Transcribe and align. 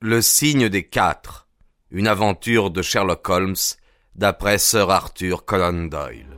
Le 0.00 0.22
signe 0.22 0.68
des 0.68 0.84
quatre. 0.84 1.48
Une 1.90 2.06
aventure 2.06 2.70
de 2.70 2.82
Sherlock 2.82 3.28
Holmes 3.28 3.56
d'après 4.14 4.56
Sir 4.58 4.90
Arthur 4.90 5.44
Conan 5.44 5.88
Doyle. 5.88 6.37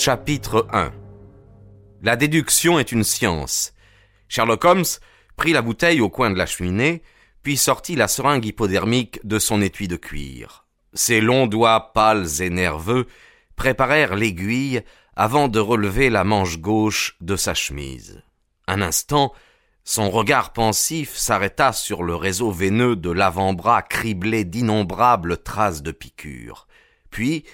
Chapitre 0.00 0.66
1 0.72 0.92
La 2.00 2.16
déduction 2.16 2.78
est 2.78 2.90
une 2.90 3.04
science. 3.04 3.74
Sherlock 4.28 4.64
Holmes 4.64 4.86
prit 5.36 5.52
la 5.52 5.60
bouteille 5.60 6.00
au 6.00 6.08
coin 6.08 6.30
de 6.30 6.38
la 6.38 6.46
cheminée, 6.46 7.02
puis 7.42 7.58
sortit 7.58 7.96
la 7.96 8.08
seringue 8.08 8.46
hypodermique 8.46 9.20
de 9.24 9.38
son 9.38 9.60
étui 9.60 9.88
de 9.88 9.96
cuir. 9.96 10.64
Ses 10.94 11.20
longs 11.20 11.46
doigts 11.46 11.92
pâles 11.92 12.40
et 12.40 12.48
nerveux 12.48 13.08
préparèrent 13.56 14.16
l'aiguille 14.16 14.80
avant 15.16 15.48
de 15.48 15.60
relever 15.60 16.08
la 16.08 16.24
manche 16.24 16.56
gauche 16.60 17.18
de 17.20 17.36
sa 17.36 17.52
chemise. 17.52 18.22
Un 18.68 18.80
instant, 18.80 19.34
son 19.84 20.08
regard 20.08 20.54
pensif 20.54 21.14
s'arrêta 21.14 21.74
sur 21.74 22.04
le 22.04 22.14
réseau 22.14 22.50
veineux 22.50 22.96
de 22.96 23.10
l'avant-bras 23.10 23.82
criblé 23.82 24.46
d'innombrables 24.46 25.42
traces 25.42 25.82
de 25.82 25.92
piqûres. 25.92 26.68
Puis, 27.10 27.44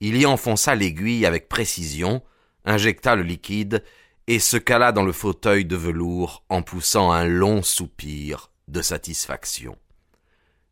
il 0.00 0.16
y 0.16 0.26
enfonça 0.26 0.74
l'aiguille 0.74 1.26
avec 1.26 1.48
précision, 1.48 2.22
injecta 2.64 3.16
le 3.16 3.22
liquide 3.22 3.82
et 4.26 4.38
se 4.38 4.56
cala 4.56 4.92
dans 4.92 5.04
le 5.04 5.12
fauteuil 5.12 5.64
de 5.64 5.76
velours 5.76 6.44
en 6.48 6.62
poussant 6.62 7.10
un 7.10 7.24
long 7.24 7.62
soupir 7.62 8.50
de 8.68 8.82
satisfaction. 8.82 9.76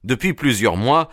Depuis 0.04 0.32
plusieurs 0.32 0.76
mois, 0.76 1.10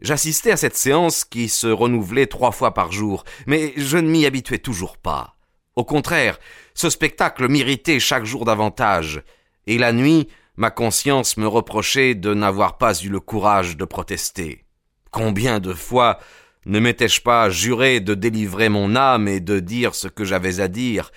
j'assistais 0.00 0.52
à 0.52 0.56
cette 0.56 0.76
séance 0.76 1.24
qui 1.24 1.48
se 1.48 1.66
renouvelait 1.66 2.26
trois 2.26 2.52
fois 2.52 2.72
par 2.74 2.92
jour, 2.92 3.24
mais 3.46 3.72
je 3.76 3.98
ne 3.98 4.08
m'y 4.08 4.24
habituais 4.24 4.58
toujours 4.58 4.96
pas. 4.96 5.36
Au 5.76 5.84
contraire, 5.84 6.38
ce 6.74 6.90
spectacle 6.90 7.48
m'irritait 7.48 8.00
chaque 8.00 8.24
jour 8.24 8.44
davantage, 8.44 9.22
et 9.66 9.78
la 9.78 9.92
nuit, 9.92 10.28
ma 10.56 10.70
conscience 10.70 11.36
me 11.36 11.46
reprochait 11.46 12.14
de 12.14 12.34
n'avoir 12.34 12.78
pas 12.78 12.94
eu 13.00 13.08
le 13.08 13.20
courage 13.20 13.76
de 13.76 13.84
protester. 13.84 14.64
Combien 15.10 15.58
de 15.58 15.74
fois 15.74 16.18
ne 16.66 16.78
m'étais-je 16.78 17.20
pas 17.22 17.50
juré 17.50 18.00
de 18.00 18.14
délivrer 18.14 18.68
mon 18.68 18.96
âme 18.96 19.28
et 19.28 19.40
de 19.40 19.60
dire 19.60 19.94
ce 19.94 20.08
que 20.08 20.24
j'avais 20.24 20.60
à 20.60 20.68
dire, 20.68 21.10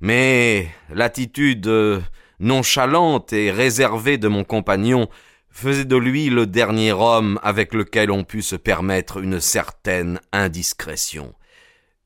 mais 0.00 0.68
l'attitude 0.90 1.70
nonchalante 2.40 3.32
et 3.32 3.50
réservée 3.50 4.18
de 4.18 4.28
mon 4.28 4.44
compagnon 4.44 5.08
faisait 5.50 5.84
de 5.86 5.96
lui 5.96 6.28
le 6.28 6.46
dernier 6.46 6.92
homme 6.92 7.40
avec 7.42 7.72
lequel 7.72 8.10
on 8.10 8.24
put 8.24 8.42
se 8.42 8.56
permettre 8.56 9.18
une 9.18 9.40
certaine 9.40 10.20
indiscrétion. 10.32 11.34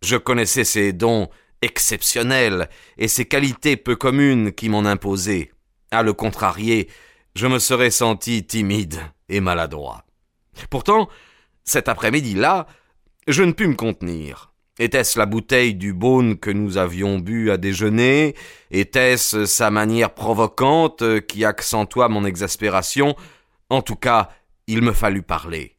Je 0.02 0.16
connaissais 0.16 0.64
ses 0.64 0.92
dons 0.92 1.28
exceptionnels 1.62 2.68
et 2.96 3.08
ses 3.08 3.24
qualités 3.24 3.76
peu 3.76 3.96
communes 3.96 4.52
qui 4.52 4.68
m'en 4.68 4.84
imposaient. 4.84 5.50
À 5.90 6.02
le 6.02 6.12
contrarier, 6.12 6.88
je 7.34 7.46
me 7.48 7.58
serais 7.58 7.90
senti 7.90 8.46
timide 8.46 9.00
et 9.28 9.40
maladroit. 9.40 10.04
Pourtant, 10.70 11.08
cet 11.64 11.88
après-midi-là, 11.88 12.66
je 13.32 13.42
ne 13.42 13.52
pus 13.52 13.68
me 13.68 13.74
contenir. 13.74 14.52
Était-ce 14.78 15.18
la 15.18 15.26
bouteille 15.26 15.74
du 15.74 15.92
Beaune 15.92 16.38
que 16.38 16.50
nous 16.50 16.78
avions 16.78 17.18
bu 17.18 17.50
à 17.50 17.58
déjeuner? 17.58 18.34
Était-ce 18.70 19.44
sa 19.44 19.70
manière 19.70 20.14
provocante 20.14 21.20
qui 21.26 21.44
accentua 21.44 22.08
mon 22.08 22.24
exaspération? 22.24 23.14
En 23.68 23.82
tout 23.82 23.96
cas, 23.96 24.30
il 24.66 24.80
me 24.80 24.92
fallut 24.92 25.22
parler. 25.22 25.76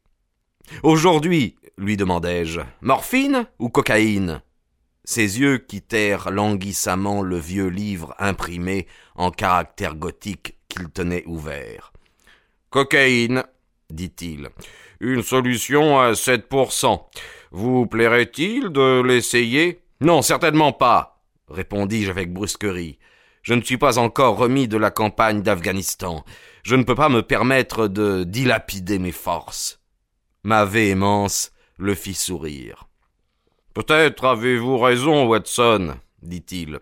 Aujourd'hui, 0.84 1.56
lui 1.78 1.98
demandai-je, 1.98 2.62
morphine 2.82 3.48
ou 3.58 3.70
cocaïne? 3.70 4.42
Ses 5.04 5.40
yeux 5.40 5.58
quittèrent 5.58 6.30
languissamment 6.30 7.24
le 7.24 7.38
vieux 7.38 7.70
livre 7.70 8.14
imprimé 8.20 8.86
en 9.16 9.32
caractères 9.32 9.96
gothiques 9.96 10.58
qu'il 10.70 10.90
tenait 10.90 11.24
ouvert. 11.26 11.92
Cocaïne, 12.70 13.44
dit-il. 13.90 14.50
Une 15.00 15.24
solution 15.24 16.00
à 16.00 16.14
sept 16.14 16.48
pour 16.48 16.72
cent. 16.72 17.10
Vous 17.52 17.86
plairait-il 17.86 18.70
de 18.70 19.02
l'essayer? 19.02 19.82
Non, 20.00 20.22
certainement 20.22 20.72
pas, 20.72 21.22
répondis-je 21.50 22.10
avec 22.10 22.32
brusquerie. 22.32 22.98
Je 23.44 23.54
ne 23.54 23.62
suis 23.62 23.78
pas 23.78 23.98
encore 23.98 24.38
remis 24.38 24.70
de 24.70 24.78
la 24.78 24.90
campagne 24.90 25.42
d'Afghanistan. 25.42 26.24
Je 26.64 26.76
ne 26.76 26.84
peux 26.84 26.96
pas 26.96 27.10
me 27.10 27.22
permettre 27.22 27.88
de 27.88 28.24
dilapider 28.24 29.00
mes 29.00 29.12
forces. 29.12 29.82
Ma 30.44 30.64
véhémence 30.64 31.52
le 31.78 31.94
fit 31.94 32.14
sourire. 32.14 32.88
Peut-être 33.74 34.26
avez-vous 34.26 34.78
raison, 34.78 35.28
Watson, 35.28 35.96
dit-il. 36.22 36.80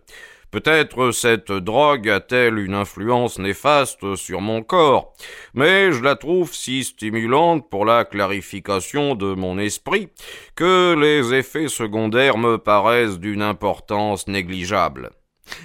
Peut-être 0.51 1.11
cette 1.11 1.51
drogue 1.51 2.09
a-t-elle 2.09 2.57
une 2.57 2.73
influence 2.73 3.37
néfaste 3.37 4.15
sur 4.15 4.41
mon 4.41 4.63
corps, 4.63 5.13
mais 5.53 5.91
je 5.91 6.01
la 6.01 6.15
trouve 6.15 6.55
si 6.55 6.83
stimulante 6.83 7.69
pour 7.69 7.85
la 7.85 8.03
clarification 8.03 9.13
de 9.13 9.35
mon 9.35 9.59
esprit 9.59 10.09
que 10.55 10.95
les 10.99 11.35
effets 11.35 11.67
secondaires 11.67 12.39
me 12.39 12.57
paraissent 12.57 13.19
d'une 13.19 13.43
importance 13.43 14.27
négligeable. 14.27 15.11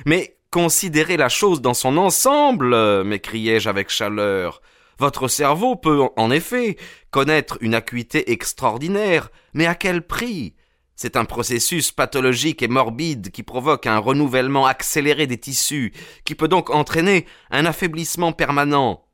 Mais 0.05 0.37
considérez 0.51 1.17
la 1.17 1.31
chose 1.31 1.63
dans 1.63 1.73
son 1.73 1.97
ensemble, 1.97 3.05
m'écriai-je 3.05 3.71
avec 3.71 3.89
chaleur. 3.89 4.61
Votre 4.99 5.29
cerveau 5.29 5.77
peut, 5.77 6.03
en 6.17 6.31
effet, 6.31 6.77
connaître 7.11 7.57
une 7.63 7.75
acuité 7.75 8.33
extraordinaire, 8.33 9.31
mais 9.55 9.67
à 9.67 9.75
quel 9.75 10.07
prix? 10.07 10.55
C'est 10.97 11.17
un 11.17 11.25
processus 11.25 11.91
pathologique 11.91 12.63
et 12.63 12.69
morbide 12.69 13.31
qui 13.31 13.43
provoque 13.43 13.87
un 13.87 13.99
renouvellement 13.99 14.67
accéléré 14.67 15.27
des 15.27 15.39
tissus, 15.39 15.93
qui 16.25 16.35
peut 16.35 16.49
donc 16.49 16.71
entraîner 16.71 17.27
un 17.51 17.67
affaiblissement 17.67 18.33
permanent. 18.33 19.05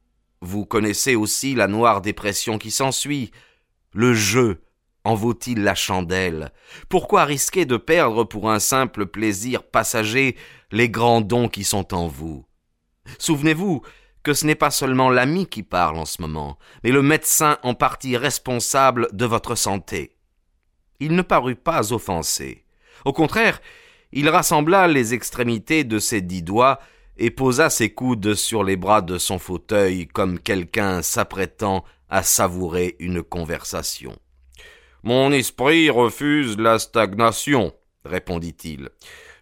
Vous 0.43 0.67
connaissez 0.67 1.15
aussi 1.15 1.55
la 1.55 1.69
noire 1.69 2.01
dépression 2.01 2.59
qui 2.59 2.71
s'ensuit. 2.71 3.31
Le 3.93 4.15
jeu 4.15 4.63
en 5.05 5.15
vaut-il 5.15 5.63
la 5.63 5.75
chandelle? 5.75 6.53
Pourquoi 6.89 7.25
risquer 7.25 7.65
de 7.65 7.77
perdre 7.77 8.25
pour 8.25 8.51
un 8.51 8.59
simple 8.59 9.07
plaisir 9.07 9.63
passager 9.63 10.37
les 10.71 10.91
grands 10.91 11.23
dons 11.23 11.49
qui 11.49 11.65
sont 11.65 11.95
en 11.95 12.07
vous? 12.07 12.45
Souvenez-vous 13.19 13.83
que 14.23 14.35
ce 14.35 14.47
n'est 14.47 14.55
pas 14.55 14.71
seulement 14.71 15.09
l'ami 15.09 15.47
qui 15.47 15.63
parle 15.63 15.97
en 15.97 16.05
ce 16.05 16.21
moment, 16.21 16.59
mais 16.85 16.91
le 16.91 17.01
médecin 17.01 17.59
en 17.63 17.75
partie 17.75 18.19
responsable 18.19 19.09
de 19.13 19.25
votre 19.25 19.55
santé 19.55 20.20
il 21.01 21.15
ne 21.15 21.23
parut 21.23 21.57
pas 21.57 21.93
offensé. 21.93 22.65
Au 23.05 23.13
contraire, 23.13 23.61
il 24.13 24.29
rassembla 24.29 24.89
les 24.89 25.15
extrémités 25.15 25.85
de 25.85 25.99
ses 25.99 26.21
dix 26.21 26.43
doigts 26.43 26.79
et 27.17 27.31
posa 27.31 27.71
ses 27.71 27.91
coudes 27.91 28.35
sur 28.35 28.65
les 28.65 28.77
bras 28.77 29.03
de 29.03 29.19
son 29.19 29.39
fauteuil 29.39 30.07
comme 30.07 30.39
quelqu'un 30.39 31.03
s'apprêtant 31.03 31.85
à 32.09 32.23
savourer 32.23 32.97
une 32.99 33.23
conversation. 33.23 34.17
Mon 35.03 35.33
esprit 35.33 35.91
refuse 35.91 36.59
la 36.59 36.79
stagnation, 36.79 37.73
répondit-il. 38.05 38.91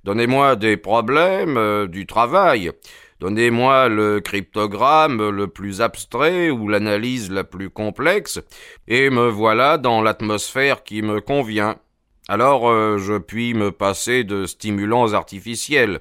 Donnez-moi 0.05 0.57
des 0.57 0.77
problèmes, 0.77 1.57
euh, 1.57 1.87
du 1.87 2.07
travail. 2.07 2.71
Donnez-moi 3.21 3.89
le 3.89 4.21
cryptogramme 4.21 5.31
le 5.31 5.49
plus 5.49 5.81
abstrait 5.81 6.51
ou 6.51 6.69
l'analyse 6.69 7.31
la 7.31 7.45
plus 7.45 7.69
complexe, 7.69 8.41
et 8.87 9.11
me 9.11 9.29
voilà 9.29 9.77
dans 9.77 10.03
l'atmosphère 10.03 10.85
qui 10.85 11.03
me 11.03 11.21
convient. 11.21 11.77
Alors 12.29 12.69
euh, 12.69 12.99
je 12.99 13.19
puis 13.19 13.55
me 13.55 13.73
passer 13.73 14.23
de 14.23 14.47
stimulants 14.47 15.15
artificiels. 15.15 16.01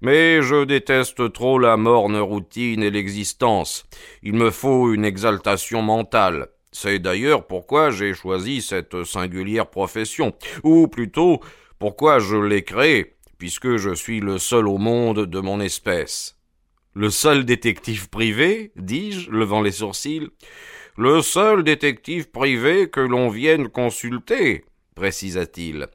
Mais 0.00 0.42
je 0.42 0.64
déteste 0.64 1.32
trop 1.32 1.58
la 1.58 1.76
morne 1.76 2.18
routine 2.18 2.82
et 2.82 2.90
l'existence. 2.90 3.84
Il 4.22 4.34
me 4.34 4.50
faut 4.50 4.92
une 4.92 5.04
exaltation 5.04 5.82
mentale. 5.82 6.48
C'est 6.72 6.98
d'ailleurs 6.98 7.46
pourquoi 7.46 7.90
j'ai 7.90 8.14
choisi 8.14 8.60
cette 8.60 9.04
singulière 9.04 9.66
profession, 9.66 10.32
ou 10.62 10.88
plutôt 10.88 11.40
pourquoi 11.78 12.18
je 12.18 12.36
l'ai 12.36 12.62
créée, 12.62 13.14
puisque 13.38 13.76
je 13.76 13.94
suis 13.94 14.20
le 14.20 14.38
seul 14.38 14.68
au 14.68 14.78
monde 14.78 15.26
de 15.26 15.40
mon 15.40 15.60
espèce. 15.60 16.33
Le 16.96 17.10
seul 17.10 17.44
détective 17.44 18.08
privé, 18.08 18.70
dis-je, 18.76 19.28
levant 19.28 19.62
les 19.62 19.72
sourcils. 19.72 20.28
Le 20.96 21.22
seul 21.22 21.64
détective 21.64 22.30
privé 22.30 22.88
que 22.88 23.00
l'on 23.00 23.30
vienne 23.30 23.68
consulter, 23.68 24.64
précisa-t-il. 24.94 25.88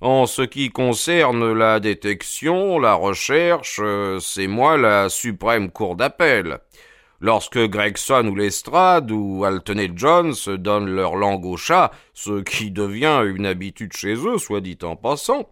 En 0.00 0.26
ce 0.26 0.42
qui 0.42 0.70
concerne 0.70 1.52
la 1.52 1.80
détection, 1.80 2.78
la 2.78 2.94
recherche, 2.94 3.80
c'est 4.20 4.46
moi 4.46 4.76
la 4.76 5.08
suprême 5.08 5.72
cour 5.72 5.96
d'appel. 5.96 6.60
Lorsque 7.20 7.58
Gregson 7.58 8.28
ou 8.28 8.36
Lestrade 8.36 9.10
ou 9.10 9.44
Alternate 9.44 9.96
Jones 9.96 10.34
donnent 10.58 10.94
leur 10.94 11.16
langue 11.16 11.46
au 11.46 11.56
chat, 11.56 11.90
ce 12.14 12.42
qui 12.42 12.70
devient 12.70 13.22
une 13.24 13.46
habitude 13.46 13.94
chez 13.94 14.14
eux, 14.14 14.38
soit 14.38 14.60
dit 14.60 14.78
en 14.82 14.94
passant, 14.94 15.48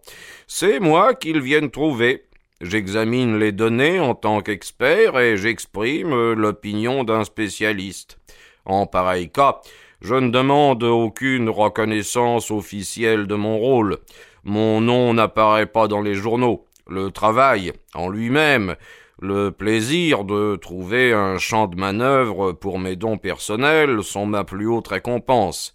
c'est 0.47 0.79
moi 0.79 1.15
qu'ils 1.15 1.41
viennent 1.41 1.71
trouver. 1.71 2.24
J'examine 2.61 3.37
les 3.37 3.51
données 3.51 3.99
en 3.99 4.15
tant 4.15 4.39
qu'expert 4.39 5.19
et 5.19 5.35
j'exprime 5.35 6.33
l'opinion 6.33 7.03
d'un 7.03 7.25
spécialiste. 7.25 8.17
En 8.63 8.85
pareil 8.85 9.29
cas, 9.29 9.59
je 10.01 10.15
ne 10.15 10.29
demande 10.29 10.83
aucune 10.83 11.49
reconnaissance 11.49 12.51
officielle 12.51 13.27
de 13.27 13.35
mon 13.35 13.57
rôle. 13.57 13.97
Mon 14.45 14.79
nom 14.79 15.13
n'apparaît 15.13 15.65
pas 15.65 15.87
dans 15.89 16.01
les 16.01 16.13
journaux. 16.13 16.65
Le 16.87 17.11
travail, 17.11 17.73
en 17.93 18.07
lui-même, 18.07 18.75
le 19.19 19.49
plaisir 19.49 20.23
de 20.23 20.55
trouver 20.55 21.11
un 21.11 21.37
champ 21.37 21.67
de 21.67 21.75
manœuvre 21.75 22.53
pour 22.53 22.79
mes 22.79 22.95
dons 22.95 23.17
personnels 23.17 24.01
sont 24.01 24.27
ma 24.27 24.43
plus 24.45 24.67
haute 24.67 24.87
récompense. 24.87 25.73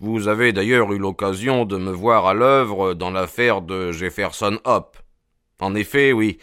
Vous 0.00 0.28
avez 0.28 0.52
d'ailleurs 0.52 0.92
eu 0.92 0.98
l'occasion 0.98 1.64
de 1.64 1.76
me 1.76 1.90
voir 1.90 2.26
à 2.26 2.32
l'œuvre 2.32 2.94
dans 2.94 3.10
l'affaire 3.10 3.60
de 3.60 3.92
Jefferson 3.92 4.58
Hope. 4.64 5.01
En 5.62 5.76
effet, 5.76 6.12
oui. 6.12 6.38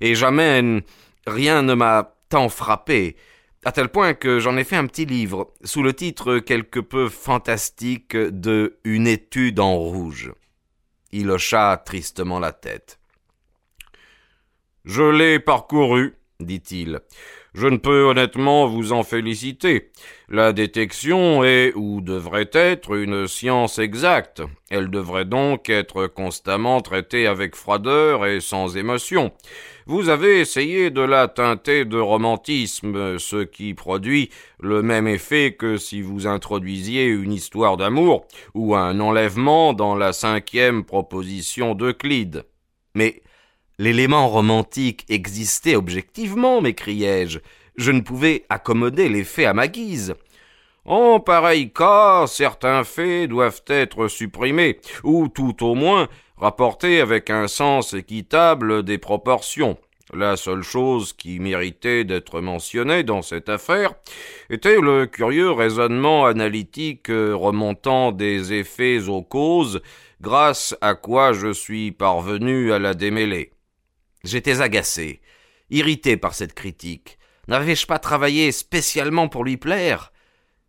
Et 0.00 0.14
jamais 0.14 0.82
rien 1.26 1.62
ne 1.62 1.74
m'a 1.74 2.16
tant 2.30 2.48
frappé, 2.48 3.16
à 3.64 3.70
tel 3.70 3.90
point 3.90 4.14
que 4.14 4.40
j'en 4.40 4.56
ai 4.56 4.64
fait 4.64 4.76
un 4.76 4.86
petit 4.86 5.04
livre, 5.04 5.52
sous 5.62 5.82
le 5.82 5.92
titre 5.92 6.38
quelque 6.38 6.80
peu 6.80 7.10
fantastique 7.10 8.16
de 8.16 8.78
Une 8.84 9.06
étude 9.06 9.60
en 9.60 9.76
rouge. 9.76 10.32
Il 11.10 11.30
hocha 11.30 11.76
tristement 11.84 12.38
la 12.38 12.52
tête. 12.52 12.98
Je 14.86 15.02
l'ai 15.02 15.38
parcouru, 15.38 16.16
dit-il. 16.40 17.00
Je 17.54 17.66
ne 17.66 17.76
peux 17.76 18.04
honnêtement 18.04 18.66
vous 18.66 18.92
en 18.92 19.02
féliciter. 19.02 19.90
La 20.30 20.54
détection 20.54 21.44
est, 21.44 21.74
ou 21.74 22.00
devrait 22.00 22.48
être, 22.54 22.96
une 22.96 23.28
science 23.28 23.78
exacte. 23.78 24.42
Elle 24.70 24.88
devrait 24.88 25.26
donc 25.26 25.68
être 25.68 26.06
constamment 26.06 26.80
traitée 26.80 27.26
avec 27.26 27.54
froideur 27.54 28.24
et 28.24 28.40
sans 28.40 28.78
émotion. 28.78 29.32
Vous 29.84 30.08
avez 30.08 30.40
essayé 30.40 30.88
de 30.88 31.02
la 31.02 31.28
teinter 31.28 31.84
de 31.84 31.98
romantisme, 31.98 33.18
ce 33.18 33.44
qui 33.44 33.74
produit 33.74 34.30
le 34.58 34.80
même 34.82 35.06
effet 35.06 35.54
que 35.58 35.76
si 35.76 36.00
vous 36.00 36.26
introduisiez 36.26 37.06
une 37.06 37.34
histoire 37.34 37.76
d'amour 37.76 38.26
ou 38.54 38.74
un 38.74 38.98
enlèvement 38.98 39.74
dans 39.74 39.94
la 39.94 40.14
cinquième 40.14 40.84
proposition 40.84 41.74
d'Euclide. 41.74 42.46
Mais 42.94 43.22
L'élément 43.78 44.28
romantique 44.28 45.04
existait 45.08 45.76
objectivement, 45.76 46.60
m'écriai-je. 46.60 47.38
Je 47.76 47.90
ne 47.90 48.00
pouvais 48.00 48.44
accommoder 48.48 49.08
les 49.08 49.24
faits 49.24 49.46
à 49.46 49.54
ma 49.54 49.66
guise. 49.66 50.14
En 50.84 51.20
pareil 51.20 51.72
cas, 51.72 52.26
certains 52.26 52.84
faits 52.84 53.28
doivent 53.28 53.62
être 53.68 54.08
supprimés, 54.08 54.80
ou 55.04 55.28
tout 55.28 55.64
au 55.64 55.74
moins 55.74 56.08
rapportés 56.36 57.00
avec 57.00 57.30
un 57.30 57.46
sens 57.46 57.94
équitable 57.94 58.82
des 58.82 58.98
proportions. 58.98 59.78
La 60.12 60.36
seule 60.36 60.62
chose 60.62 61.12
qui 61.14 61.38
méritait 61.38 62.04
d'être 62.04 62.40
mentionnée 62.40 63.04
dans 63.04 63.22
cette 63.22 63.48
affaire 63.48 63.94
était 64.50 64.80
le 64.80 65.06
curieux 65.06 65.52
raisonnement 65.52 66.26
analytique 66.26 67.06
remontant 67.08 68.12
des 68.12 68.52
effets 68.52 69.08
aux 69.08 69.22
causes, 69.22 69.80
grâce 70.20 70.76
à 70.82 70.94
quoi 70.94 71.32
je 71.32 71.52
suis 71.52 71.92
parvenu 71.92 72.72
à 72.72 72.78
la 72.78 72.92
démêler. 72.92 73.52
J'étais 74.24 74.60
agacé, 74.60 75.20
irrité 75.70 76.16
par 76.16 76.34
cette 76.34 76.54
critique. 76.54 77.18
N'avais-je 77.48 77.86
pas 77.86 77.98
travaillé 77.98 78.52
spécialement 78.52 79.28
pour 79.28 79.44
lui 79.44 79.56
plaire? 79.56 80.12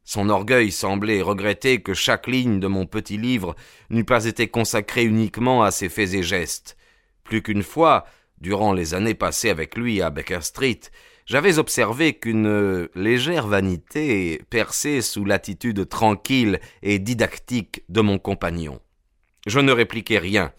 Son 0.03 0.29
orgueil 0.29 0.71
semblait 0.71 1.21
regretter 1.21 1.81
que 1.81 1.93
chaque 1.93 2.27
ligne 2.27 2.59
de 2.59 2.67
mon 2.67 2.85
petit 2.85 3.17
livre 3.17 3.55
n'eût 3.89 4.03
pas 4.03 4.25
été 4.25 4.47
consacrée 4.47 5.05
uniquement 5.05 5.63
à 5.63 5.71
ses 5.71 5.87
faits 5.87 6.13
et 6.13 6.23
gestes. 6.23 6.77
Plus 7.23 7.41
qu'une 7.41 7.63
fois, 7.63 8.05
durant 8.41 8.73
les 8.73 8.95
années 8.95 9.13
passées 9.13 9.49
avec 9.49 9.77
lui 9.77 10.01
à 10.01 10.09
Baker 10.09 10.41
Street, 10.41 10.81
j'avais 11.25 11.57
observé 11.57 12.15
qu'une 12.15 12.89
légère 12.95 13.47
vanité 13.47 14.41
perçait 14.49 15.01
sous 15.01 15.23
l'attitude 15.23 15.87
tranquille 15.87 16.59
et 16.81 16.99
didactique 16.99 17.83
de 17.87 18.01
mon 18.01 18.17
compagnon. 18.17 18.81
Je 19.47 19.59
ne 19.59 19.71
répliquai 19.71 20.17
rien 20.17 20.51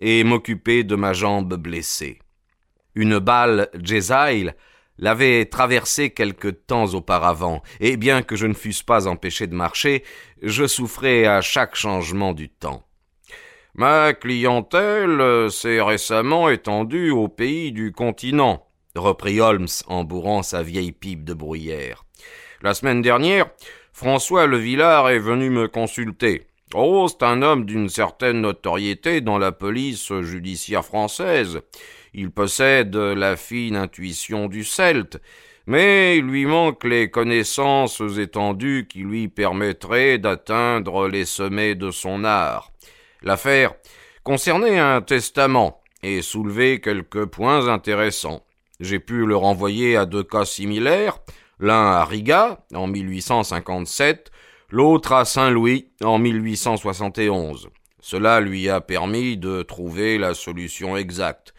et 0.00 0.24
m'occupai 0.24 0.82
de 0.82 0.96
ma 0.96 1.12
jambe 1.12 1.54
blessée. 1.54 2.18
Une 2.98 3.20
balle 3.20 3.68
Jezail 3.80 4.54
l'avait 4.98 5.44
traversé 5.44 6.10
quelque 6.10 6.48
temps 6.48 6.94
auparavant, 6.94 7.62
et 7.78 7.96
bien 7.96 8.22
que 8.22 8.34
je 8.34 8.48
ne 8.48 8.54
fusse 8.54 8.82
pas 8.82 9.06
empêché 9.06 9.46
de 9.46 9.54
marcher, 9.54 10.02
je 10.42 10.66
souffrais 10.66 11.24
à 11.24 11.40
chaque 11.40 11.76
changement 11.76 12.32
du 12.32 12.48
temps. 12.48 12.82
Ma 13.76 14.14
clientèle 14.14 15.48
s'est 15.48 15.80
récemment 15.80 16.48
étendue 16.48 17.10
au 17.10 17.28
pays 17.28 17.70
du 17.70 17.92
continent, 17.92 18.66
reprit 18.96 19.40
Holmes 19.40 19.68
en 19.86 20.02
bourrant 20.02 20.42
sa 20.42 20.64
vieille 20.64 20.90
pipe 20.90 21.22
de 21.22 21.34
bruyère. 21.34 22.04
La 22.62 22.74
semaine 22.74 23.00
dernière, 23.00 23.48
François 23.92 24.48
Le 24.48 24.56
Villard 24.56 25.08
est 25.08 25.20
venu 25.20 25.50
me 25.50 25.68
consulter. 25.68 26.47
Oh, 26.74 27.06
c'est 27.08 27.24
un 27.24 27.40
homme 27.40 27.64
d'une 27.64 27.88
certaine 27.88 28.42
notoriété 28.42 29.22
dans 29.22 29.38
la 29.38 29.52
police 29.52 30.12
judiciaire 30.20 30.84
française. 30.84 31.60
Il 32.12 32.30
possède 32.30 32.94
la 32.94 33.36
fine 33.36 33.76
intuition 33.76 34.48
du 34.48 34.64
celte, 34.64 35.18
mais 35.66 36.18
il 36.18 36.24
lui 36.24 36.44
manque 36.44 36.84
les 36.84 37.10
connaissances 37.10 38.02
étendues 38.18 38.86
qui 38.88 39.00
lui 39.00 39.28
permettraient 39.28 40.18
d'atteindre 40.18 41.08
les 41.08 41.24
sommets 41.24 41.74
de 41.74 41.90
son 41.90 42.24
art. 42.24 42.70
L'affaire 43.22 43.72
concernait 44.22 44.78
un 44.78 45.00
testament 45.00 45.80
et 46.02 46.20
soulevait 46.20 46.80
quelques 46.80 47.24
points 47.24 47.68
intéressants. 47.68 48.44
J'ai 48.78 48.98
pu 48.98 49.24
le 49.24 49.36
renvoyer 49.36 49.96
à 49.96 50.04
deux 50.04 50.22
cas 50.22 50.44
similaires, 50.44 51.18
l'un 51.60 51.92
à 51.92 52.04
Riga 52.04 52.60
en 52.74 52.86
1857, 52.86 54.30
l'autre 54.70 55.12
à 55.12 55.24
Saint-Louis 55.24 55.90
en 56.02 56.18
1871. 56.18 57.68
Cela 58.00 58.40
lui 58.40 58.68
a 58.68 58.80
permis 58.80 59.36
de 59.36 59.62
trouver 59.62 60.18
la 60.18 60.34
solution 60.34 60.96
exacte. 60.96 61.54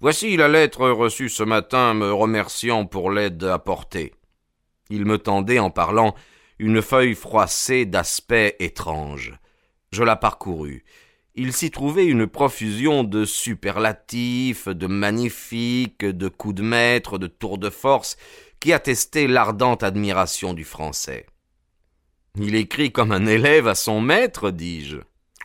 Voici 0.00 0.36
la 0.36 0.48
lettre 0.48 0.88
reçue 0.88 1.28
ce 1.28 1.42
matin 1.42 1.94
me 1.94 2.12
remerciant 2.12 2.86
pour 2.86 3.10
l'aide 3.10 3.44
apportée. 3.44 4.14
Il 4.90 5.04
me 5.06 5.18
tendait 5.18 5.58
en 5.58 5.70
parlant 5.70 6.14
une 6.58 6.82
feuille 6.82 7.14
froissée 7.14 7.86
d'aspect 7.86 8.56
étrange. 8.58 9.34
Je 9.90 10.02
la 10.02 10.16
parcourus. 10.16 10.84
Il 11.34 11.52
s'y 11.52 11.70
trouvait 11.70 12.06
une 12.06 12.26
profusion 12.26 13.04
de 13.04 13.24
superlatifs, 13.24 14.68
de 14.68 14.86
magnifiques, 14.86 16.04
de 16.04 16.28
coups 16.28 16.56
de 16.56 16.62
maître, 16.62 17.18
de 17.18 17.26
tours 17.26 17.58
de 17.58 17.70
force, 17.70 18.16
qui 18.60 18.72
attestaient 18.72 19.26
l'ardente 19.26 19.82
admiration 19.82 20.52
du 20.52 20.64
français. 20.64 21.26
Il 22.40 22.54
écrit 22.54 22.92
comme 22.92 23.12
un 23.12 23.26
élève 23.26 23.68
à 23.68 23.74
son 23.74 24.00
maître, 24.00 24.50
dis-je. 24.50 24.96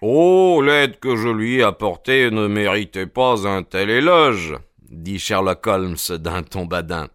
Oh, 0.01 0.61
l'aide 0.65 0.99
que 1.01 1.17
je 1.17 1.27
lui 1.27 1.57
ai 1.57 1.63
apportée 1.63 2.31
ne 2.31 2.47
méritait 2.47 3.07
pas 3.07 3.45
un 3.45 3.63
tel 3.63 3.89
éloge, 3.89 4.55
dit 4.89 5.19
Sherlock 5.19 5.67
Holmes 5.67 5.97
d'un 6.11 6.43
ton 6.43 6.65
badin. 6.65 7.09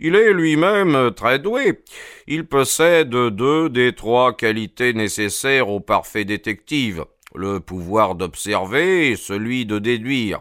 Il 0.00 0.16
est 0.16 0.32
lui-même 0.32 1.12
très 1.14 1.38
doué. 1.38 1.84
Il 2.26 2.46
possède 2.46 3.10
deux 3.10 3.68
des 3.68 3.92
trois 3.92 4.36
qualités 4.36 4.92
nécessaires 4.92 5.68
au 5.68 5.78
parfait 5.78 6.24
détective, 6.24 7.04
le 7.32 7.60
pouvoir 7.60 8.16
d'observer 8.16 9.10
et 9.12 9.16
celui 9.16 9.66
de 9.66 9.78
déduire. 9.78 10.40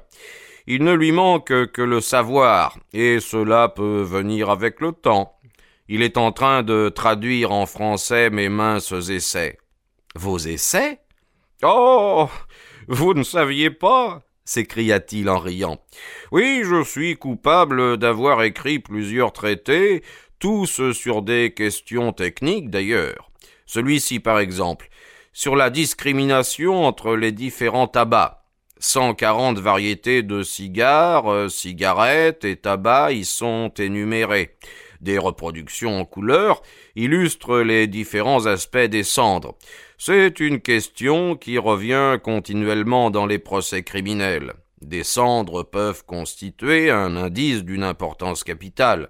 Il 0.65 0.83
ne 0.83 0.93
lui 0.93 1.11
manque 1.11 1.71
que 1.71 1.81
le 1.83 2.01
savoir, 2.01 2.79
et 2.93 3.19
cela 3.19 3.69
peut 3.69 4.01
venir 4.01 4.49
avec 4.49 4.81
le 4.81 4.91
temps. 4.91 5.37
Il 5.87 6.01
est 6.01 6.17
en 6.17 6.31
train 6.31 6.63
de 6.63 6.89
traduire 6.89 7.51
en 7.51 7.65
français 7.65 8.29
mes 8.29 8.49
minces 8.49 8.93
essais. 9.09 9.57
Vos 10.15 10.37
essais? 10.37 10.99
Oh. 11.63 12.29
Vous 12.87 13.13
ne 13.13 13.23
saviez 13.23 13.69
pas? 13.69 14.23
s'écria-t-il 14.51 15.29
en 15.29 15.39
riant. 15.39 15.79
Oui, 16.31 16.63
je 16.65 16.83
suis 16.83 17.15
coupable 17.15 17.97
d'avoir 17.97 18.43
écrit 18.43 18.79
plusieurs 18.79 19.31
traités, 19.31 20.03
tous 20.39 20.91
sur 20.91 21.21
des 21.21 21.53
questions 21.53 22.11
techniques 22.11 22.69
d'ailleurs. 22.69 23.31
Celui-ci, 23.65 24.19
par 24.19 24.39
exemple, 24.39 24.89
sur 25.31 25.55
la 25.55 25.69
discrimination 25.69 26.83
entre 26.83 27.15
les 27.15 27.31
différents 27.31 27.87
tabacs. 27.87 28.37
Cent 28.79 29.13
quarante 29.13 29.59
variétés 29.59 30.23
de 30.23 30.41
cigares, 30.41 31.31
euh, 31.31 31.49
cigarettes 31.49 32.43
et 32.43 32.57
tabacs 32.57 33.13
y 33.13 33.25
sont 33.25 33.71
énumérées. 33.77 34.57
Des 35.01 35.17
reproductions 35.17 35.99
en 35.99 36.05
couleur 36.05 36.61
illustrent 36.95 37.59
les 37.61 37.87
différents 37.87 38.45
aspects 38.45 38.77
des 38.77 39.03
cendres. 39.03 39.55
C'est 39.97 40.39
une 40.39 40.61
question 40.61 41.35
qui 41.35 41.57
revient 41.57 42.19
continuellement 42.23 43.09
dans 43.09 43.25
les 43.25 43.39
procès 43.39 43.81
criminels. 43.81 44.53
Des 44.81 45.03
cendres 45.03 45.63
peuvent 45.63 46.05
constituer 46.05 46.89
un 46.89 47.15
indice 47.15 47.63
d'une 47.63 47.83
importance 47.83 48.43
capitale. 48.43 49.09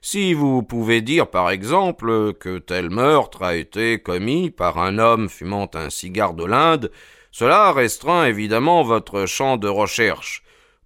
Si 0.00 0.34
vous 0.34 0.62
pouvez 0.62 1.00
dire, 1.00 1.28
par 1.28 1.50
exemple, 1.50 2.32
que 2.34 2.58
tel 2.58 2.90
meurtre 2.90 3.42
a 3.42 3.56
été 3.56 4.00
commis 4.00 4.50
par 4.50 4.78
un 4.78 4.98
homme 4.98 5.28
fumant 5.28 5.70
un 5.74 5.90
cigare 5.90 6.34
de 6.34 6.44
l'Inde, 6.44 6.90
cela 7.30 7.72
restreint 7.72 8.26
évidemment 8.26 8.82
votre 8.82 9.26
champ 9.26 9.56
de 9.56 9.68
recherche. 9.68 10.42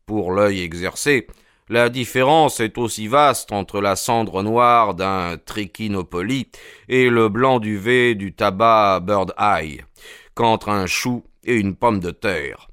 Pour 0.06 0.32
l'œil 0.32 0.60
exercé, 0.60 1.26
la 1.68 1.88
différence 1.88 2.60
est 2.60 2.78
aussi 2.78 3.08
vaste 3.08 3.50
entre 3.50 3.80
la 3.80 3.96
cendre 3.96 4.42
noire 4.42 4.94
d'un 4.94 5.36
trichinopoly 5.36 6.48
et 6.88 7.10
le 7.10 7.28
blanc 7.28 7.58
duvet 7.58 8.14
du 8.14 8.34
tabac 8.34 9.00
bird 9.00 9.34
eye 9.38 9.82
qu'entre 10.34 10.68
un 10.68 10.86
chou 10.86 11.24
et 11.42 11.56
une 11.56 11.74
pomme 11.74 11.98
de 11.98 12.12
terre. 12.12 12.68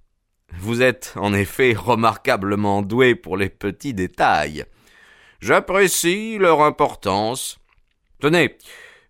Vous 0.60 0.84
êtes 0.84 1.14
en 1.16 1.34
effet 1.34 1.74
remarquablement 1.74 2.84
doué 2.84 3.16
pour 3.16 3.36
les 3.36 3.50
petits 3.50 3.96
détails. 3.96 4.66
J'apprécie 5.40 6.38
leur 6.38 6.62
importance. 6.62 7.58
Tenez, 8.20 8.58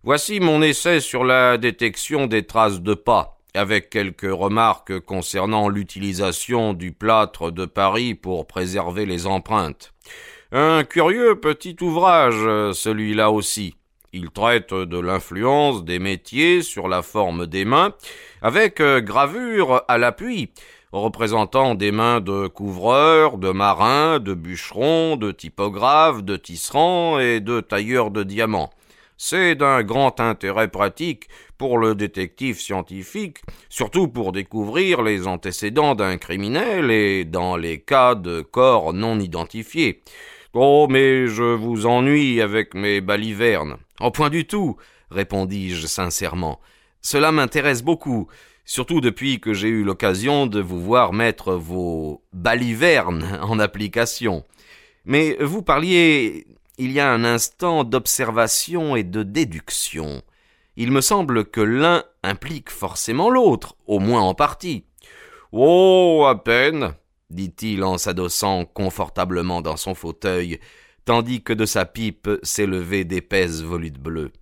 voici 0.02 0.40
mon 0.40 0.62
essai 0.62 1.00
sur 1.00 1.24
la 1.24 1.58
détection 1.58 2.26
des 2.26 2.46
traces 2.46 2.80
de 2.80 2.94
pas 2.94 3.38
avec 3.54 3.88
quelques 3.88 4.30
remarques 4.30 4.98
concernant 5.00 5.68
l'utilisation 5.68 6.74
du 6.74 6.92
plâtre 6.92 7.52
de 7.52 7.64
Paris 7.64 8.14
pour 8.14 8.46
préserver 8.46 9.06
les 9.06 9.26
empreintes. 9.26 9.92
Un 10.52 10.84
curieux 10.84 11.36
petit 11.36 11.76
ouvrage, 11.80 12.42
celui-là 12.74 13.30
aussi. 13.30 13.76
Il 14.12 14.30
traite 14.30 14.74
de 14.74 14.98
l'influence 14.98 15.84
des 15.84 15.98
métiers 15.98 16.62
sur 16.62 16.88
la 16.88 17.02
forme 17.02 17.46
des 17.46 17.64
mains, 17.64 17.92
avec 18.42 18.80
gravure 18.80 19.82
à 19.88 19.98
l'appui, 19.98 20.50
représentant 20.92 21.74
des 21.74 21.90
mains 21.90 22.20
de 22.20 22.46
couvreurs, 22.46 23.38
de 23.38 23.50
marins, 23.50 24.20
de 24.20 24.34
bûcherons, 24.34 25.16
de 25.16 25.32
typographes, 25.32 26.22
de 26.22 26.36
tisserands 26.36 27.18
et 27.18 27.40
de 27.40 27.60
tailleurs 27.60 28.12
de 28.12 28.22
diamants. 28.22 28.70
C'est 29.16 29.54
d'un 29.54 29.82
grand 29.82 30.18
intérêt 30.20 30.68
pratique 30.68 31.28
pour 31.56 31.78
le 31.78 31.94
détective 31.94 32.60
scientifique, 32.60 33.38
surtout 33.68 34.08
pour 34.08 34.32
découvrir 34.32 35.02
les 35.02 35.26
antécédents 35.26 35.94
d'un 35.94 36.18
criminel 36.18 36.90
et 36.90 37.24
dans 37.24 37.56
les 37.56 37.80
cas 37.80 38.16
de 38.16 38.40
corps 38.40 38.92
non 38.92 39.20
identifiés. 39.20 40.02
Oh, 40.52 40.86
mais 40.90 41.26
je 41.26 41.42
vous 41.42 41.86
ennuie 41.86 42.40
avec 42.40 42.74
mes 42.74 43.00
balivernes. 43.00 43.76
En 44.00 44.10
point 44.10 44.30
du 44.30 44.46
tout, 44.46 44.76
répondis-je 45.10 45.86
sincèrement. 45.86 46.60
Cela 47.00 47.32
m'intéresse 47.32 47.82
beaucoup, 47.82 48.28
surtout 48.64 49.00
depuis 49.00 49.40
que 49.40 49.52
j'ai 49.52 49.68
eu 49.68 49.84
l'occasion 49.84 50.46
de 50.46 50.60
vous 50.60 50.80
voir 50.80 51.12
mettre 51.12 51.54
vos 51.54 52.22
balivernes 52.32 53.38
en 53.42 53.58
application. 53.58 54.44
Mais 55.04 55.36
vous 55.40 55.62
parliez 55.62 56.46
il 56.78 56.92
y 56.92 57.00
a 57.00 57.10
un 57.10 57.24
instant 57.24 57.84
d'observation 57.84 58.96
et 58.96 59.04
de 59.04 59.22
déduction. 59.22 60.22
Il 60.76 60.90
me 60.90 61.00
semble 61.00 61.44
que 61.44 61.60
l'un 61.60 62.04
implique 62.22 62.70
forcément 62.70 63.30
l'autre, 63.30 63.76
au 63.86 64.00
moins 64.00 64.22
en 64.22 64.34
partie. 64.34 64.84
Oh. 65.52 66.24
À 66.28 66.42
peine. 66.42 66.94
dit-il 67.30 67.84
en 67.84 67.98
s'adossant 67.98 68.64
confortablement 68.64 69.60
dans 69.60 69.76
son 69.76 69.94
fauteuil, 69.94 70.58
tandis 71.04 71.42
que 71.42 71.52
de 71.52 71.66
sa 71.66 71.84
pipe 71.84 72.28
s'élevaient 72.42 73.04
d'épaisses 73.04 73.62
volutes 73.62 74.00
bleues. 74.00 74.32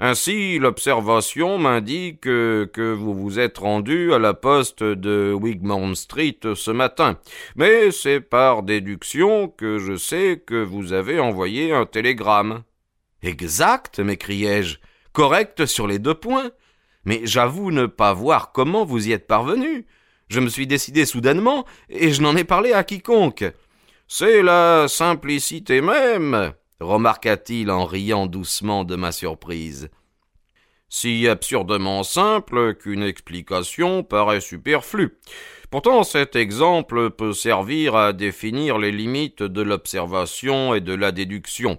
Ainsi, 0.00 0.58
l'observation 0.60 1.58
m'indique 1.58 2.20
que 2.20 2.94
vous 2.96 3.14
vous 3.14 3.40
êtes 3.40 3.58
rendu 3.58 4.12
à 4.14 4.20
la 4.20 4.32
poste 4.32 4.84
de 4.84 5.32
Wigmore 5.34 5.96
Street 5.96 6.38
ce 6.54 6.70
matin, 6.70 7.18
mais 7.56 7.90
c'est 7.90 8.20
par 8.20 8.62
déduction 8.62 9.48
que 9.48 9.78
je 9.78 9.96
sais 9.96 10.40
que 10.46 10.62
vous 10.62 10.92
avez 10.92 11.18
envoyé 11.18 11.72
un 11.72 11.84
télégramme. 11.84 12.62
Exact, 13.22 13.98
m'écriai-je, 13.98 14.78
correct 15.12 15.66
sur 15.66 15.88
les 15.88 15.98
deux 15.98 16.14
points. 16.14 16.52
Mais 17.04 17.22
j'avoue 17.24 17.70
ne 17.70 17.86
pas 17.86 18.12
voir 18.12 18.52
comment 18.52 18.84
vous 18.84 19.08
y 19.08 19.12
êtes 19.12 19.26
parvenu. 19.26 19.86
Je 20.28 20.40
me 20.40 20.48
suis 20.48 20.66
décidé 20.66 21.06
soudainement, 21.06 21.64
et 21.88 22.12
je 22.12 22.22
n'en 22.22 22.36
ai 22.36 22.44
parlé 22.44 22.72
à 22.72 22.84
quiconque. 22.84 23.44
C'est 24.06 24.42
la 24.42 24.86
simplicité 24.88 25.80
même, 25.80 26.52
remarqua-t-il 26.80 27.70
en 27.70 27.84
riant 27.84 28.26
doucement 28.26 28.84
de 28.84 28.96
ma 28.96 29.12
surprise. 29.12 29.90
Si 30.88 31.28
absurdement 31.28 32.02
simple 32.02 32.74
qu'une 32.74 33.02
explication 33.02 34.02
paraît 34.02 34.40
superflue. 34.40 35.18
Pourtant 35.70 36.02
cet 36.02 36.34
exemple 36.34 37.10
peut 37.10 37.34
servir 37.34 37.94
à 37.94 38.14
définir 38.14 38.78
les 38.78 38.92
limites 38.92 39.42
de 39.42 39.60
l'observation 39.60 40.74
et 40.74 40.80
de 40.80 40.94
la 40.94 41.12
déduction. 41.12 41.78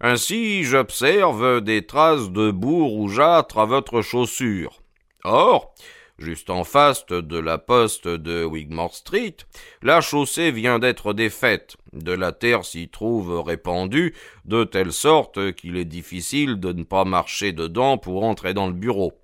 Ainsi 0.00 0.64
j'observe 0.64 1.60
des 1.60 1.84
traces 1.84 2.30
de 2.30 2.50
boue 2.50 2.86
rougeâtre 2.86 3.58
à 3.58 3.66
votre 3.66 4.00
chaussure. 4.00 4.80
Or, 5.24 5.74
juste 6.20 6.50
en 6.50 6.64
face 6.64 7.06
de 7.06 7.38
la 7.38 7.58
poste 7.58 8.06
de 8.06 8.44
Wigmore 8.44 8.94
Street, 8.94 9.36
la 9.82 10.00
chaussée 10.00 10.52
vient 10.52 10.78
d'être 10.78 11.12
défaite. 11.12 11.76
De 11.92 12.12
la 12.12 12.32
terre 12.32 12.64
s'y 12.64 12.88
trouve 12.88 13.40
répandue, 13.40 14.14
de 14.44 14.64
telle 14.64 14.92
sorte 14.92 15.52
qu'il 15.54 15.76
est 15.76 15.84
difficile 15.84 16.60
de 16.60 16.72
ne 16.72 16.84
pas 16.84 17.04
marcher 17.04 17.52
dedans 17.52 17.98
pour 17.98 18.24
entrer 18.24 18.54
dans 18.54 18.66
le 18.66 18.74
bureau. 18.74 19.14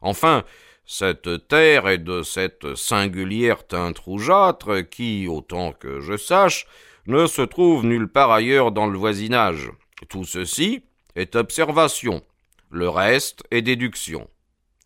Enfin, 0.00 0.44
cette 0.86 1.48
terre 1.48 1.86
est 1.86 1.98
de 1.98 2.22
cette 2.22 2.74
singulière 2.74 3.66
teinte 3.66 3.98
rougeâtre 3.98 4.88
qui, 4.88 5.28
autant 5.28 5.72
que 5.72 6.00
je 6.00 6.16
sache, 6.16 6.66
ne 7.06 7.26
se 7.26 7.42
trouve 7.42 7.84
nulle 7.84 8.08
part 8.08 8.32
ailleurs 8.32 8.72
dans 8.72 8.86
le 8.86 8.98
voisinage. 8.98 9.70
Tout 10.08 10.24
ceci 10.24 10.82
est 11.14 11.36
observation. 11.36 12.22
Le 12.70 12.88
reste 12.88 13.42
est 13.50 13.62
déduction. 13.62 14.28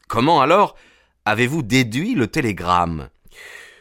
Comment 0.09 0.40
alors 0.40 0.76
Avez-vous 1.25 1.62
déduit 1.62 2.17
le 2.17 2.26
télégramme? 2.26 3.09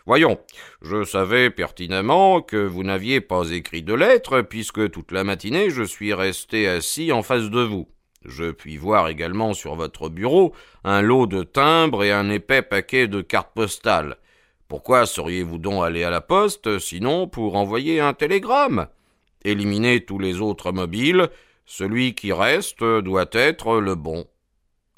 Voyons, 0.05 0.37
je 0.83 1.03
savais 1.03 1.49
pertinemment 1.49 2.39
que 2.43 2.57
vous 2.57 2.83
n'aviez 2.83 3.19
pas 3.19 3.49
écrit 3.49 3.81
de 3.81 3.95
lettre, 3.95 4.41
puisque 4.41 4.91
toute 4.91 5.11
la 5.11 5.23
matinée 5.23 5.71
je 5.71 5.81
suis 5.81 6.13
resté 6.13 6.67
assis 6.67 7.11
en 7.11 7.23
face 7.23 7.49
de 7.49 7.61
vous. 7.61 7.87
Je 8.25 8.51
puis 8.51 8.77
voir 8.77 9.07
également 9.07 9.55
sur 9.55 9.73
votre 9.73 10.07
bureau 10.07 10.53
un 10.83 11.01
lot 11.01 11.25
de 11.25 11.41
timbres 11.41 12.03
et 12.03 12.11
un 12.11 12.29
épais 12.29 12.61
paquet 12.61 13.07
de 13.07 13.21
cartes 13.21 13.55
postales. 13.55 14.17
Pourquoi 14.67 15.07
seriez-vous 15.07 15.57
donc 15.57 15.83
allé 15.83 16.03
à 16.03 16.11
la 16.11 16.21
poste, 16.21 16.77
sinon 16.77 17.27
pour 17.27 17.55
envoyer 17.55 17.99
un 17.99 18.13
télégramme? 18.13 18.85
Éliminez 19.43 20.05
tous 20.05 20.19
les 20.19 20.41
autres 20.41 20.71
mobiles, 20.71 21.29
celui 21.65 22.13
qui 22.13 22.33
reste 22.33 22.83
doit 22.83 23.29
être 23.31 23.79
le 23.79 23.95
bon. 23.95 24.27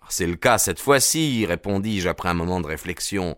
C'est 0.10 0.28
le 0.28 0.36
cas 0.36 0.58
cette 0.58 0.80
fois-ci, 0.80 1.46
répondis-je 1.46 2.10
après 2.10 2.30
un 2.30 2.34
moment 2.34 2.62
de 2.62 2.68
réflexion. 2.68 3.38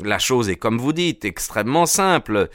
La 0.00 0.18
chose 0.18 0.48
est, 0.48 0.56
comme 0.56 0.78
vous 0.78 0.92
dites, 0.92 1.24
extrêmement 1.24 1.86
simple. 1.86 2.48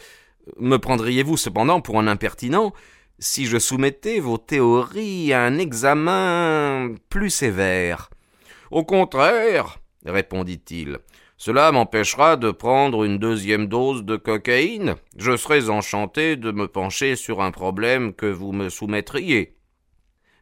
Me 0.57 0.77
prendriez-vous 0.77 1.37
cependant 1.37 1.81
pour 1.81 1.99
un 1.99 2.07
impertinent 2.07 2.73
si 3.19 3.45
je 3.45 3.57
soumettais 3.57 4.19
vos 4.19 4.37
théories 4.37 5.33
à 5.33 5.43
un 5.43 5.57
examen 5.57 6.93
plus 7.09 7.29
sévère? 7.29 8.09
Au 8.69 8.83
contraire, 8.83 9.79
répondit-il, 10.05 10.99
cela 11.37 11.71
m'empêchera 11.71 12.35
de 12.35 12.51
prendre 12.51 13.03
une 13.03 13.17
deuxième 13.17 13.67
dose 13.67 14.03
de 14.03 14.17
cocaïne. 14.17 14.95
Je 15.17 15.37
serais 15.37 15.69
enchanté 15.69 16.35
de 16.35 16.51
me 16.51 16.67
pencher 16.67 17.15
sur 17.15 17.41
un 17.41 17.51
problème 17.51 18.13
que 18.13 18.25
vous 18.25 18.51
me 18.51 18.69
soumettriez. 18.69 19.55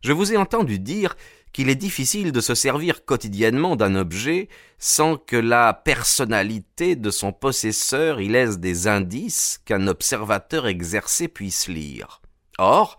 Je 0.01 0.13
vous 0.13 0.33
ai 0.33 0.37
entendu 0.37 0.79
dire 0.79 1.15
qu'il 1.55 1.69
est 1.69 1.75
difficile 1.75 2.33
de 2.33 2.41
se 2.41 2.53
servir 2.53 3.05
quotidiennement 3.05 3.77
d'un 3.77 3.95
objet 3.95 4.49
sans 4.77 5.15
que 5.15 5.37
la 5.37 5.73
personnalité 5.73 6.97
de 6.97 7.09
son 7.09 7.31
possesseur 7.31 8.19
y 8.19 8.27
laisse 8.27 8.59
des 8.59 8.87
indices 8.87 9.61
qu'un 9.63 9.87
observateur 9.87 10.67
exercé 10.67 11.29
puisse 11.29 11.69
lire. 11.69 12.21
Or, 12.57 12.97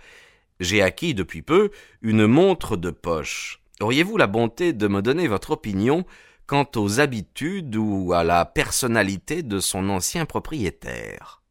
j'ai 0.59 0.81
acquis 0.81 1.13
depuis 1.13 1.43
peu 1.43 1.71
une 2.01 2.27
montre 2.27 2.79
de 2.79 2.89
poche. 2.89 3.61
Auriez-vous 3.83 4.17
la 4.17 4.27
bonté 4.27 4.73
de 4.73 4.89
me 4.89 5.03
donner 5.03 5.29
votre 5.29 5.51
opinion 5.51 6.07
quant 6.47 6.67
aux 6.77 6.99
habitudes 6.99 7.77
ou 7.77 8.15
à 8.15 8.25
la 8.25 8.47
personnalité 8.47 9.43
de 9.43 9.61
son 9.61 9.91
ancien 9.91 10.25
propriétaire? 10.25 11.43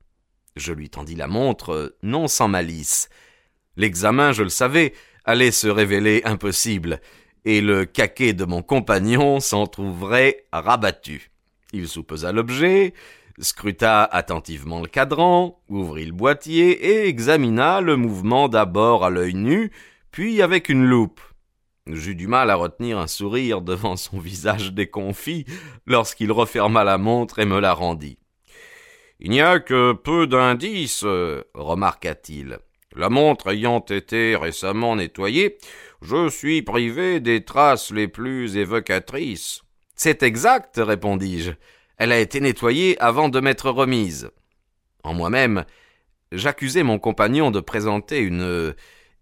Je 0.56 0.74
lui 0.74 0.90
tendis 0.90 1.16
la 1.16 1.28
montre, 1.28 1.98
non 2.02 2.28
sans 2.28 2.48
malice. 2.48 3.10
L'examen, 3.78 4.32
je 4.32 4.42
le 4.42 4.50
savais, 4.50 4.94
allait 5.26 5.52
se 5.52 5.68
révéler 5.68 6.22
impossible, 6.24 7.02
et 7.44 7.62
le 7.62 7.86
caquet 7.86 8.34
de 8.34 8.46
mon 8.46 8.62
compagnon 8.62 9.40
s'en 9.40 9.68
trouverait 9.68 10.46
rabattu. 10.52 11.32
Il 11.74 11.88
soupesa 11.88 12.32
l'objet, 12.32 12.94
scruta 13.40 14.04
attentivement 14.04 14.82
le 14.82 14.88
cadran, 14.88 15.62
ouvrit 15.70 16.06
le 16.06 16.14
boîtier 16.14 16.72
et 16.72 17.08
examina 17.08 17.82
le 17.82 17.98
mouvement 17.98 18.48
d'abord 18.48 19.04
à 19.04 19.10
l'œil 19.10 19.34
nu, 19.34 19.72
puis 20.12 20.42
avec 20.42 20.70
une 20.70 20.86
loupe. 20.86 21.22
J'eus 21.88 22.16
du 22.16 22.28
mal 22.28 22.50
à 22.50 22.56
retenir 22.56 22.98
un 22.98 23.08
sourire 23.08 23.62
devant 23.62 23.96
son 23.96 24.18
visage 24.18 24.74
déconfit 24.74 25.46
lorsqu'il 25.86 26.32
referma 26.32 26.84
la 26.84 26.98
montre 26.98 27.40
et 27.40 27.46
me 27.46 27.60
la 27.60 27.74
rendit. 27.74 28.18
Il 29.20 29.30
n'y 29.30 29.42
a 29.42 29.60
que 29.60 29.94
peu 29.94 30.26
d'indices, 30.28 31.06
remarqua-t-il. 31.54 32.60
La 32.96 33.10
montre 33.10 33.48
ayant 33.52 33.84
été 33.84 34.38
récemment 34.38 34.96
nettoyée, 34.96 35.58
je 36.02 36.30
suis 36.30 36.62
privé 36.62 37.20
des 37.20 37.44
traces 37.44 37.92
les 37.92 38.08
plus 38.08 38.56
évocatrices. 38.56 39.64
C'est 39.96 40.24
exact, 40.24 40.78
répondis-je. 40.78 41.52
Elle 41.98 42.14
a 42.14 42.20
été 42.20 42.40
nettoyée 42.40 42.98
avant 43.02 43.28
de 43.28 43.42
m'être 43.42 43.70
remise. 43.70 44.30
En 45.04 45.14
moi-même, 45.14 45.66
j'accusais 46.32 46.84
mon 46.84 46.98
compagnon 46.98 47.52
de 47.52 47.60
présenter 47.60 48.20
une 48.20 48.74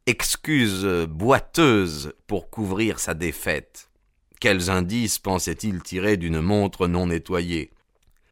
excuse 0.05 0.85
boiteuse 1.09 2.13
pour 2.27 2.51
couvrir 2.51 2.99
sa 2.99 3.15
défaite. 3.15 3.89
Quels 4.39 4.69
indices 4.69 5.17
pensait-il 5.17 5.81
tirer 5.81 6.17
d'une 6.17 6.41
montre 6.41 6.87
non 6.87 7.07
nettoyée? 7.07 7.71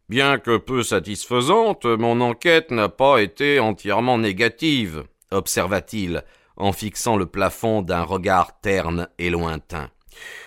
Bien 0.10 0.38
que 0.38 0.58
peu 0.58 0.84
satisfaisante, 0.84 1.86
mon 1.86 2.20
enquête 2.22 2.70
n'a 2.70 2.90
pas 2.90 3.22
été 3.22 3.60
entièrement 3.60 4.18
négative, 4.18 5.06
observa-t-il, 5.32 6.24
en 6.58 6.74
fixant 6.74 7.18
le 7.18 7.26
plafond 7.26 7.82
d'un 7.82 8.04
regard 8.04 8.60
terne 8.62 9.08
et 9.18 9.30
lointain. 9.30 9.90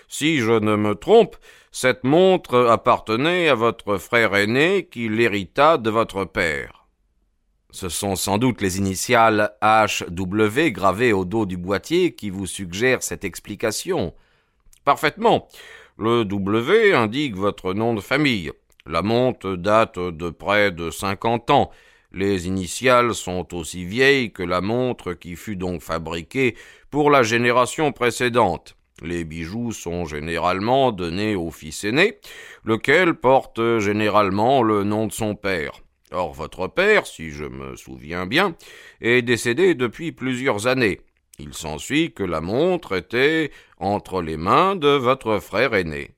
Si 0.09 0.38
je 0.38 0.53
ne 0.53 0.76
me 0.76 0.95
trompe, 0.95 1.37
cette 1.73 2.05
montre 2.05 2.67
appartenait 2.69 3.49
à 3.49 3.55
votre 3.55 3.97
frère 3.97 4.35
aîné 4.35 4.87
qui 4.87 5.09
l'hérita 5.09 5.76
de 5.76 5.91
votre 5.91 6.25
père. 6.25 6.87
Ce 7.71 7.88
sont 7.88 8.14
sans 8.14 8.38
doute 8.38 8.61
les 8.61 8.79
initiales 8.79 9.50
HW 9.61 10.69
gravées 10.69 11.12
au 11.12 11.25
dos 11.25 11.45
du 11.45 11.57
boîtier 11.57 12.14
qui 12.14 12.31
vous 12.31 12.47
suggèrent 12.47 13.03
cette 13.03 13.25
explication. 13.25 14.14
Parfaitement. 14.85 15.49
Le 15.99 16.25
W 16.25 16.95
indique 16.95 17.35
votre 17.35 17.75
nom 17.75 17.95
de 17.95 18.00
famille. 18.00 18.53
La 18.87 19.03
montre 19.03 19.57
date 19.57 19.99
de 19.99 20.31
près 20.31 20.71
de 20.71 20.91
cinquante 20.91 21.50
ans. 21.50 21.73
Les 22.16 22.47
initiales 22.47 23.12
sont 23.12 23.52
aussi 23.56 23.85
vieilles 23.85 24.30
que 24.30 24.44
la 24.44 24.61
montre 24.61 25.14
qui 25.14 25.35
fut 25.35 25.56
donc 25.56 25.83
fabriquée 25.83 26.54
pour 26.88 27.11
la 27.11 27.25
génération 27.25 27.90
précédente. 27.90 28.76
Les 29.02 29.25
bijoux 29.25 29.73
sont 29.73 30.04
généralement 30.04 30.92
donnés 30.92 31.35
au 31.35 31.50
fils 31.50 31.83
aîné, 31.83 32.18
lequel 32.62 33.14
porte 33.14 33.80
généralement 33.80 34.62
le 34.62 34.85
nom 34.85 35.09
de 35.09 35.12
son 35.12 35.35
père. 35.35 35.73
Or 36.12 36.33
votre 36.33 36.68
père, 36.68 37.04
si 37.04 37.30
je 37.30 37.47
me 37.47 37.75
souviens 37.75 38.26
bien, 38.26 38.54
est 39.00 39.23
décédé 39.23 39.75
depuis 39.75 40.12
plusieurs 40.12 40.68
années. 40.68 41.00
Il 41.40 41.52
s'ensuit 41.52 42.12
que 42.12 42.23
la 42.23 42.40
montre 42.40 42.94
était 42.94 43.50
entre 43.78 44.23
les 44.23 44.37
mains 44.37 44.76
de 44.76 44.87
votre 44.87 45.40
frère 45.40 45.75
aîné. 45.75 46.14